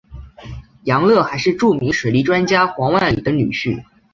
[0.85, 3.83] 杨乐还是著名水利专家黄万里的女婿。